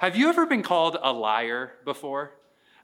[0.00, 2.32] Have you ever been called a liar before?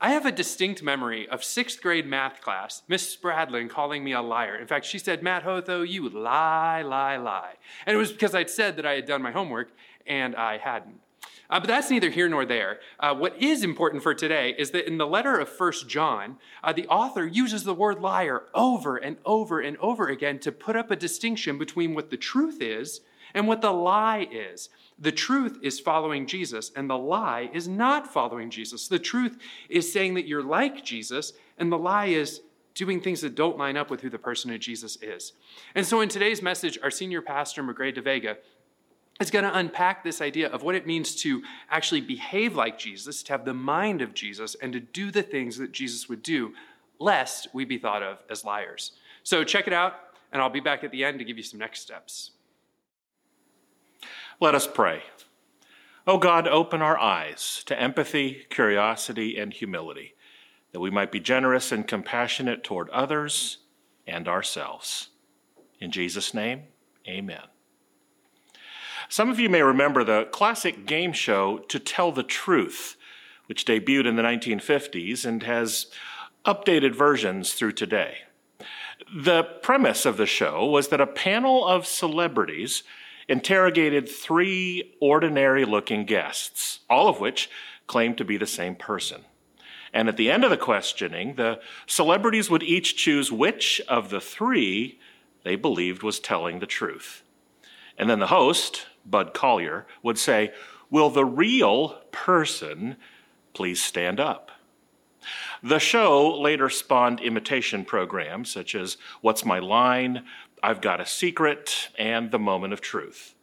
[0.00, 4.20] I have a distinct memory of sixth grade math class, Miss Spradlin calling me a
[4.20, 4.56] liar.
[4.56, 7.52] In fact, she said, Matt Hotho, you lie, lie, lie.
[7.86, 9.68] And it was because I'd said that I had done my homework
[10.08, 10.98] and I hadn't.
[11.48, 12.80] Uh, but that's neither here nor there.
[12.98, 16.72] Uh, what is important for today is that in the letter of First John, uh,
[16.72, 20.90] the author uses the word liar over and over and over again to put up
[20.90, 23.02] a distinction between what the truth is
[23.34, 24.68] and what the lie is.
[24.98, 28.86] The truth is following Jesus, and the lie is not following Jesus.
[28.86, 29.38] The truth
[29.68, 32.42] is saying that you're like Jesus, and the lie is
[32.74, 35.32] doing things that don't line up with who the person of Jesus is.
[35.74, 38.36] And so in today's message, our senior pastor, Magrey deVega,
[39.20, 43.22] is going to unpack this idea of what it means to actually behave like Jesus,
[43.24, 46.52] to have the mind of Jesus, and to do the things that Jesus would do,
[46.98, 48.92] lest we be thought of as liars.
[49.22, 49.94] So check it out,
[50.32, 52.32] and I'll be back at the end to give you some next steps.
[54.40, 55.02] Let us pray.
[56.06, 60.14] O oh God, open our eyes to empathy, curiosity, and humility,
[60.72, 63.58] that we might be generous and compassionate toward others
[64.06, 65.08] and ourselves.
[65.80, 66.64] In Jesus' name,
[67.08, 67.42] amen.
[69.08, 72.96] Some of you may remember the classic game show To Tell the Truth,
[73.46, 75.86] which debuted in the 1950s and has
[76.44, 78.18] updated versions through today.
[79.14, 82.82] The premise of the show was that a panel of celebrities
[83.28, 87.50] interrogated three ordinary looking guests, all of which
[87.86, 89.24] claimed to be the same person.
[89.92, 94.20] And at the end of the questioning, the celebrities would each choose which of the
[94.20, 94.98] three
[95.44, 97.22] they believed was telling the truth.
[97.96, 100.52] And then the host, Bud Collyer, would say,
[100.90, 102.96] Will the real person
[103.52, 104.50] please stand up?
[105.62, 110.24] The show later spawned imitation programs such as What's My Line,
[110.64, 113.34] I've Got a Secret, and The Moment of Truth.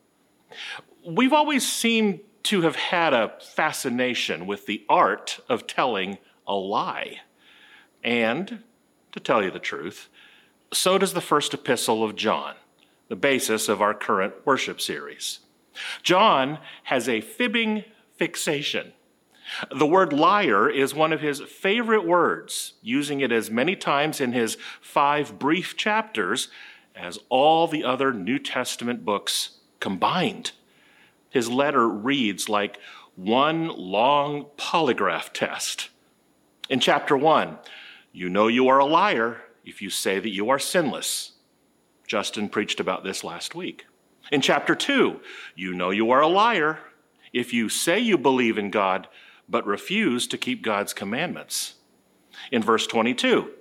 [1.07, 7.19] We've always seemed to have had a fascination with the art of telling a lie.
[8.03, 8.63] And,
[9.11, 10.09] to tell you the truth,
[10.73, 12.55] so does the first epistle of John,
[13.07, 15.41] the basis of our current worship series.
[16.01, 17.83] John has a fibbing
[18.15, 18.93] fixation.
[19.69, 24.31] The word liar is one of his favorite words, using it as many times in
[24.31, 26.47] his five brief chapters
[26.95, 30.51] as all the other New Testament books combined.
[31.29, 32.77] His letter reads like
[33.15, 35.89] one long polygraph test.
[36.69, 37.57] In chapter one,
[38.11, 41.33] you know you are a liar if you say that you are sinless.
[42.07, 43.85] Justin preached about this last week.
[44.31, 45.21] In chapter two,
[45.55, 46.79] you know you are a liar
[47.33, 49.07] if you say you believe in God
[49.47, 51.75] but refuse to keep God's commandments.
[52.51, 53.51] In verse 22,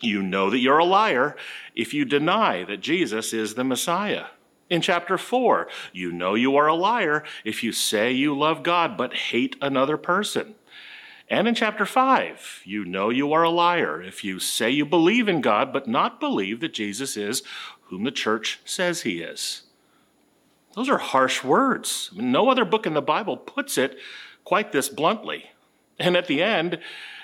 [0.00, 1.36] you know that you're a liar
[1.74, 4.26] if you deny that Jesus is the Messiah.
[4.68, 8.96] In chapter 4, you know you are a liar if you say you love God
[8.96, 10.56] but hate another person.
[11.28, 15.28] And in chapter 5, you know you are a liar if you say you believe
[15.28, 17.42] in God but not believe that Jesus is
[17.82, 19.62] whom the church says he is.
[20.74, 22.10] Those are harsh words.
[22.14, 23.96] no other book in the Bible puts it
[24.44, 25.50] quite this bluntly.
[25.98, 26.78] And at the end,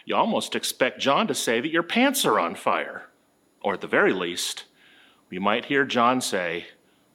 [0.04, 3.08] you almost expect John to say that your pants are on fire.
[3.60, 4.64] Or at the very least,
[5.30, 6.66] we might hear John say,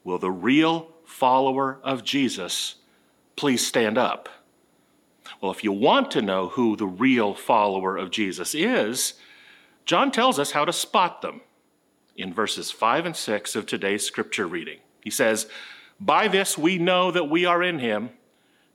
[0.03, 2.75] Will the real follower of Jesus
[3.35, 4.29] please stand up?
[5.41, 9.15] Well, if you want to know who the real follower of Jesus is,
[9.85, 11.41] John tells us how to spot them
[12.15, 14.79] in verses 5 and 6 of today's scripture reading.
[15.01, 15.47] He says,
[15.99, 18.09] By this we know that we are in him.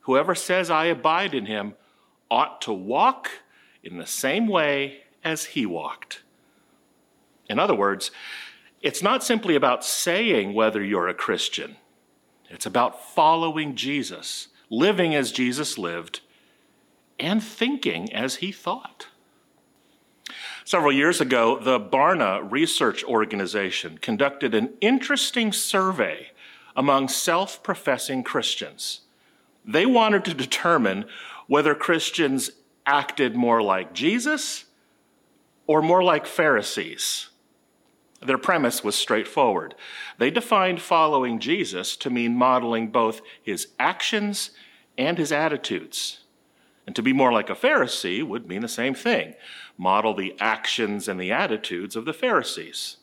[0.02, 1.74] Whoever says, I abide in him,
[2.32, 3.28] ought to walk
[3.84, 6.22] in the same way as he walked.
[7.46, 8.10] In other words,
[8.80, 11.76] it's not simply about saying whether you're a Christian,
[12.48, 16.20] it's about following Jesus, living as Jesus lived,
[17.20, 19.08] and thinking as he thought.
[20.64, 26.28] Several years ago, the Barna Research Organization conducted an interesting survey
[26.74, 29.02] among self professing Christians.
[29.66, 31.04] They wanted to determine
[31.52, 32.50] whether Christians
[32.86, 34.64] acted more like Jesus
[35.66, 37.28] or more like Pharisees.
[38.22, 39.74] Their premise was straightforward.
[40.16, 44.52] They defined following Jesus to mean modeling both his actions
[44.96, 46.20] and his attitudes.
[46.86, 49.34] And to be more like a Pharisee would mean the same thing
[49.76, 52.96] model the actions and the attitudes of the Pharisees.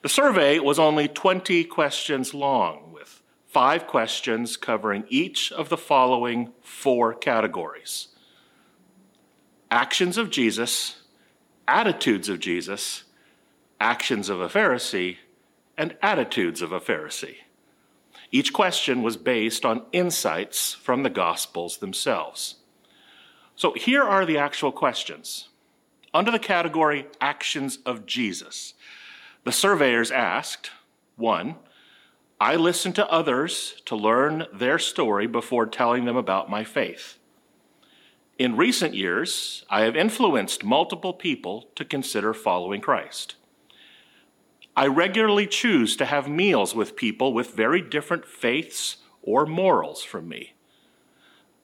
[0.00, 3.15] The survey was only 20 questions long, with
[3.56, 8.08] five questions covering each of the following four categories
[9.70, 11.04] actions of Jesus,
[11.66, 13.04] attitudes of Jesus,
[13.80, 15.16] actions of a Pharisee,
[15.74, 17.36] and attitudes of a Pharisee.
[18.30, 22.56] Each question was based on insights from the Gospels themselves.
[23.54, 25.48] So here are the actual questions.
[26.12, 28.74] Under the category Actions of Jesus,
[29.44, 30.72] the surveyors asked
[31.16, 31.54] one,
[32.40, 37.18] I listen to others to learn their story before telling them about my faith.
[38.38, 43.36] In recent years, I have influenced multiple people to consider following Christ.
[44.76, 50.28] I regularly choose to have meals with people with very different faiths or morals from
[50.28, 50.52] me.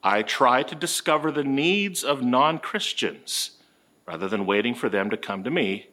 [0.03, 3.59] I try to discover the needs of non Christians
[4.07, 5.89] rather than waiting for them to come to me.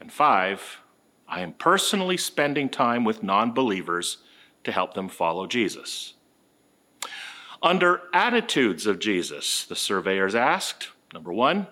[0.00, 0.80] And five,
[1.28, 4.18] I am personally spending time with non believers
[4.64, 6.14] to help them follow Jesus.
[7.62, 11.66] Under attitudes of Jesus, the surveyors asked number one,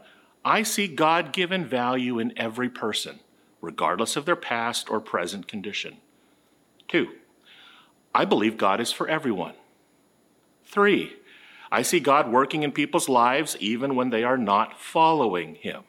[0.45, 3.21] I see God given value in every person,
[3.61, 5.99] regardless of their past or present condition.
[6.89, 7.09] Two,
[8.15, 9.55] I believe God is for everyone.
[10.65, 11.13] Three,
[11.71, 15.85] I see God working in people's lives even when they are not following Him.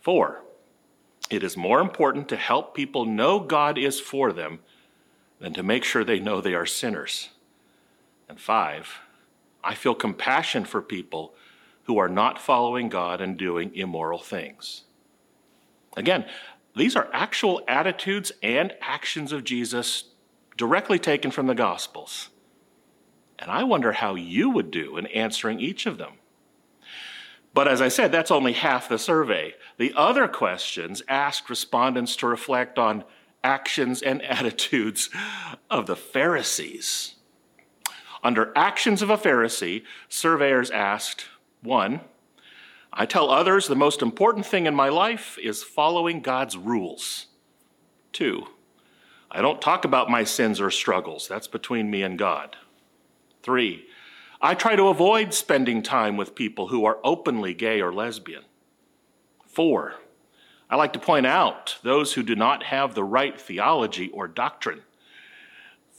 [0.00, 0.43] Four,
[1.30, 4.60] it is more important to help people know God is for them
[5.38, 7.30] than to make sure they know they are sinners.
[8.28, 9.00] And five,
[9.62, 11.34] I feel compassion for people
[11.84, 14.82] who are not following God and doing immoral things.
[15.96, 16.26] Again,
[16.76, 20.04] these are actual attitudes and actions of Jesus
[20.56, 22.30] directly taken from the Gospels.
[23.38, 26.14] And I wonder how you would do in answering each of them.
[27.54, 29.54] But as I said, that's only half the survey.
[29.78, 33.04] The other questions asked respondents to reflect on
[33.44, 35.08] actions and attitudes
[35.70, 37.14] of the Pharisees.
[38.24, 41.26] Under actions of a Pharisee, surveyors asked
[41.62, 42.00] one,
[42.92, 47.26] I tell others the most important thing in my life is following God's rules.
[48.12, 48.46] Two,
[49.30, 52.56] I don't talk about my sins or struggles, that's between me and God.
[53.42, 53.86] Three,
[54.44, 58.42] I try to avoid spending time with people who are openly gay or lesbian.
[59.46, 59.94] Four,
[60.68, 64.82] I like to point out those who do not have the right theology or doctrine.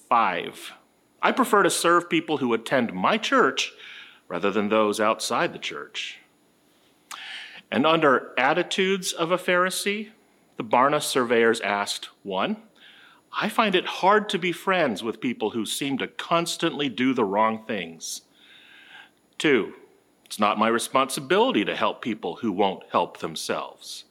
[0.08, 0.74] Five,
[1.24, 3.74] I prefer to serve people who attend my church
[4.28, 6.20] rather than those outside the church.
[7.72, 10.10] And under attitudes of a Pharisee,
[10.58, 12.58] the Barna surveyors asked one,
[13.42, 17.26] I find it hard to be friends with people who seem to constantly do the
[17.26, 18.22] wrong things.
[19.38, 19.74] Two,
[20.26, 24.06] it's not my responsibility to help people who won't help themselves.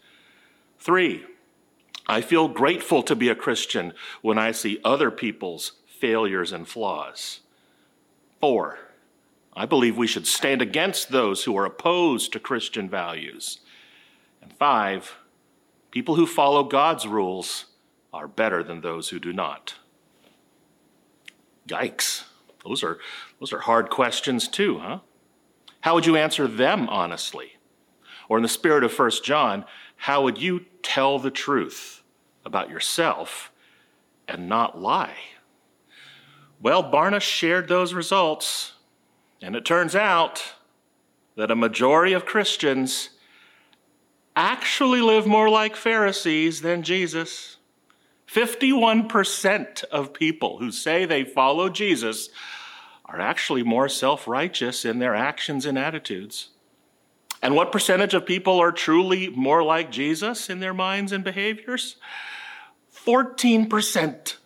[0.79, 1.25] Three,
[2.07, 7.41] I feel grateful to be a Christian when I see other people's failures and flaws.
[8.41, 8.79] Four,
[9.57, 13.61] I believe we should stand against those who are opposed to Christian values.
[14.43, 15.17] And five,
[15.91, 17.67] people who follow God's rules
[18.13, 19.75] are better than those who do not.
[21.67, 22.25] Yikes.
[22.65, 22.99] Those are,
[23.41, 24.99] those are hard questions, too, huh?
[25.85, 27.59] How would you answer them honestly?
[28.31, 29.67] Or in the spirit of 1 John,
[29.97, 32.03] how would you tell the truth
[32.43, 33.53] about yourself
[34.27, 35.17] and not lie?
[36.59, 38.73] Well, Barna shared those results,
[39.43, 40.55] and it turns out
[41.37, 43.11] that a majority of Christians
[44.35, 47.59] actually live more like Pharisees than Jesus.
[48.27, 52.31] 51% of people who say they follow Jesus
[53.05, 56.49] are actually more self righteous in their actions and attitudes.
[57.43, 61.97] And what percentage of people are truly more like Jesus in their minds and behaviors?
[62.95, 64.37] 14%.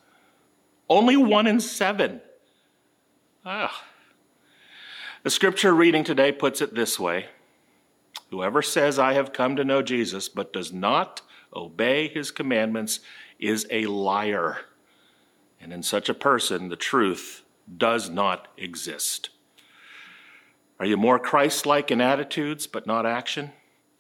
[0.89, 2.21] Only one in seven.
[3.45, 3.85] Ah.
[5.23, 7.27] The scripture reading today puts it this way
[8.31, 11.23] Whoever says, I have come to know Jesus, but does not
[11.55, 13.01] obey his commandments,
[13.39, 14.59] is a liar.
[15.61, 17.43] And in such a person, the truth
[17.77, 19.31] does not exist.
[20.81, 23.53] Are you more Christ like in attitudes but not action?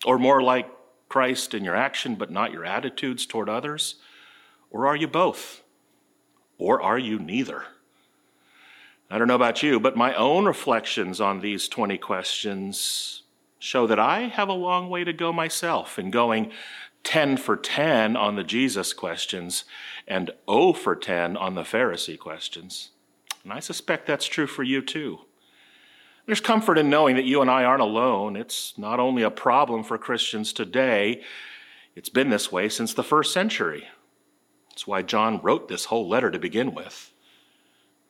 [0.04, 0.70] Or more like
[1.08, 3.96] Christ in your action but not your attitudes toward others?
[4.70, 5.62] Or are you both?
[6.56, 7.64] Or are you neither?
[9.10, 13.22] I don't know about you, but my own reflections on these 20 questions
[13.58, 16.52] show that I have a long way to go myself in going
[17.04, 19.64] 10 for 10 on the Jesus questions
[20.06, 22.90] and 0 for 10 on the Pharisee questions.
[23.49, 25.21] And I suspect that's true for you too.
[26.26, 28.37] There's comfort in knowing that you and I aren't alone.
[28.37, 31.23] It's not only a problem for Christians today,
[31.97, 33.88] it's been this way since the first century.
[34.69, 37.11] That's why John wrote this whole letter to begin with.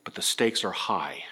[0.03, 1.23] But the stakes are high.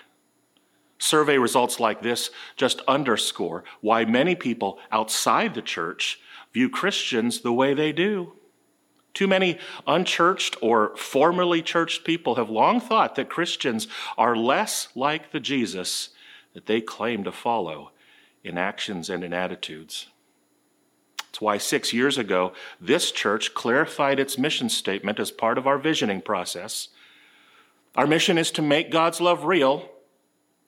[1.01, 6.21] Survey results like this just underscore why many people outside the church
[6.53, 8.35] view Christians the way they do.
[9.17, 15.33] Too many unchurched or formerly churched people have long thought that Christians are less like
[15.33, 16.11] the Jesus
[16.53, 17.93] that they claim to follow
[18.45, 20.09] in actions and in attitudes.
[21.17, 25.79] That's why six years ago, this church clarified its mission statement as part of our
[25.79, 26.89] visioning process.
[27.95, 29.89] Our mission is to make God's love real.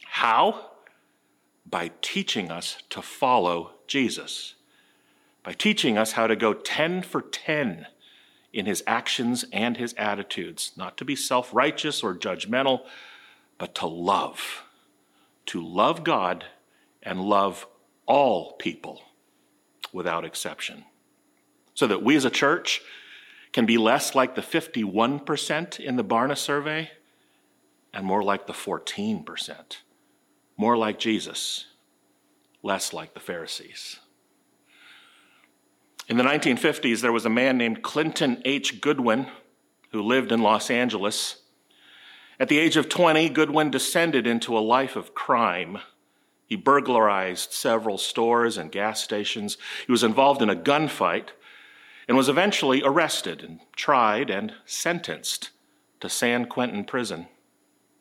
[0.07, 0.71] How?
[1.67, 4.55] By teaching us to follow Jesus,
[5.43, 7.87] by teaching us how to go 10 for 10
[8.53, 12.83] in his actions and his attitudes, not to be self righteous or judgmental,
[13.59, 14.65] but to love.
[15.47, 16.45] To love God
[17.03, 17.67] and love
[18.07, 19.03] all people
[19.93, 20.85] without exception.
[21.75, 22.81] So that we as a church
[23.53, 26.91] can be less like the 51% in the Barna survey
[27.93, 29.79] and more like the 14%.
[30.57, 31.67] More like Jesus,
[32.63, 34.01] less like the Pharisees.
[36.09, 38.81] In the 1950s, there was a man named Clinton H.
[38.81, 39.27] Goodwin
[39.93, 41.43] who lived in Los Angeles.
[42.41, 45.79] At the age of 20, Goodwin descended into a life of crime.
[46.47, 49.59] He burglarized several stores and gas stations.
[49.85, 51.29] He was involved in a gunfight
[52.09, 55.51] and was eventually arrested and tried and sentenced
[56.01, 57.27] to San Quentin prison.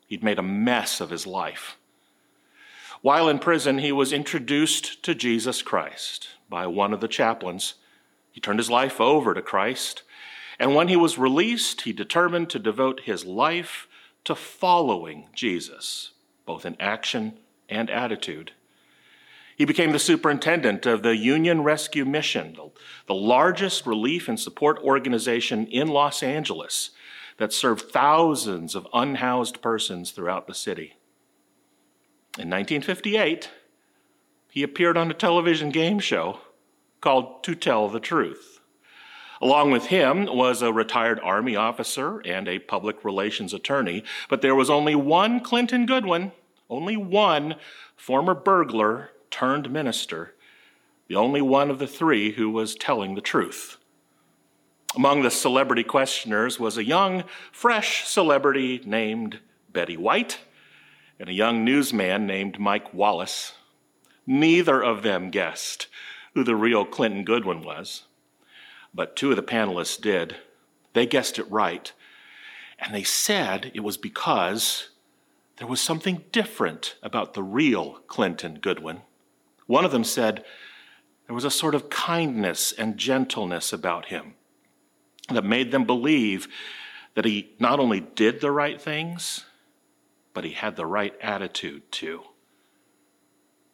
[0.08, 1.76] He'd made a mess of his life.
[3.02, 7.74] While in prison, he was introduced to Jesus Christ by one of the chaplains
[8.38, 10.04] he turned his life over to Christ.
[10.60, 13.88] And when he was released, he determined to devote his life
[14.26, 16.12] to following Jesus,
[16.46, 18.52] both in action and attitude.
[19.56, 22.56] He became the superintendent of the Union Rescue Mission,
[23.08, 26.92] the largest relief and support organization in Los Angeles
[27.38, 30.94] that served thousands of unhoused persons throughout the city.
[32.38, 33.50] In 1958,
[34.52, 36.42] he appeared on a television game show
[37.08, 38.60] called To Tell the Truth.
[39.42, 44.54] Along with him was a retired Army officer and a public relations attorney, but there
[44.54, 46.34] was only one Clinton Goodwin,
[46.70, 47.56] only one
[47.96, 50.34] former burglar turned minister,
[51.08, 53.78] the only one of the three who was telling the truth.
[54.94, 57.24] Among the celebrity questioners was a young,
[57.54, 59.40] fresh celebrity named
[59.72, 60.40] Betty White
[61.22, 63.54] and a young newsman named Mike Wallace.
[64.26, 65.88] Neither of them guessed
[66.38, 68.04] who the real Clinton Goodwin was,
[68.94, 70.36] but two of the panelists did.
[70.94, 71.92] They guessed it right.
[72.78, 74.90] And they said it was because
[75.56, 79.02] there was something different about the real Clinton Goodwin.
[79.66, 80.46] One of them said
[81.26, 84.36] there was a sort of kindness and gentleness about him
[85.30, 86.48] that made them believe
[87.16, 89.46] that he not only did the right things,
[90.36, 92.22] but he had the right attitude too.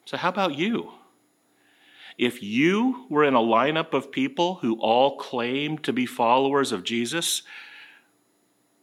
[0.06, 0.94] So, how about you?
[2.18, 6.84] If you were in a lineup of people who all claimed to be followers of
[6.84, 7.44] Jesus,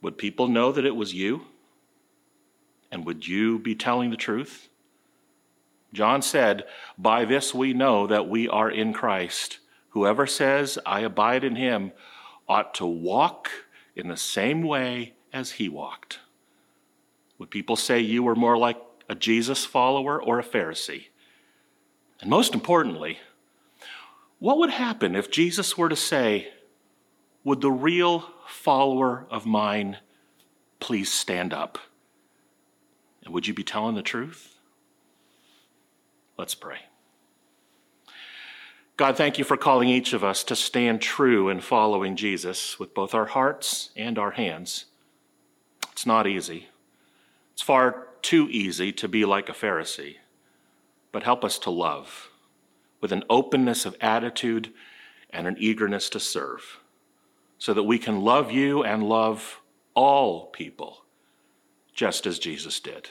[0.03, 1.43] would people know that it was you?
[2.91, 4.69] And would you be telling the truth?
[5.93, 6.65] John said,
[6.99, 9.59] By this we know that we are in Christ.
[9.91, 11.93] Whoever says, I abide in him,
[12.49, 13.51] ought to walk
[13.95, 16.21] in the same way as he walked.
[17.39, 21.07] Would people say you were more like a Jesus follower or a Pharisee?
[22.21, 23.19] And most importantly,
[24.39, 26.53] what would happen if Jesus were to say,
[27.45, 29.99] Would the real follower of mine
[30.81, 31.79] please stand up?
[33.25, 34.57] And would you be telling the truth?
[36.37, 36.79] Let's pray.
[38.97, 42.95] God, thank you for calling each of us to stand true in following Jesus with
[42.95, 44.87] both our hearts and our hands.
[45.93, 46.69] It's not easy.
[47.55, 50.17] It's far too easy to be like a Pharisee
[51.13, 52.31] but help us to love
[53.01, 54.73] with an openness of attitude
[55.31, 56.81] and an eagerness to serve,
[57.59, 59.61] so that we can love you and love
[59.95, 61.05] all people,
[61.95, 63.11] just as Jesus did.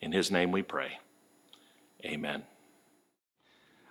[0.00, 0.98] In his name we pray.
[2.04, 2.44] Amen.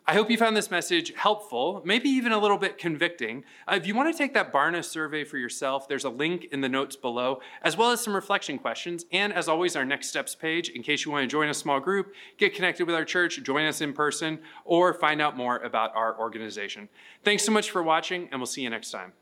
[0.05, 3.45] I hope you found this message helpful, maybe even a little bit convicting.
[3.65, 6.59] Uh, if you want to take that Barna survey for yourself, there's a link in
[6.59, 9.05] the notes below, as well as some reflection questions.
[9.13, 11.79] And as always, our next steps page in case you want to join a small
[11.79, 15.95] group, get connected with our church, join us in person, or find out more about
[15.95, 16.89] our organization.
[17.23, 19.13] Thanks so much for watching, and we'll see you next time.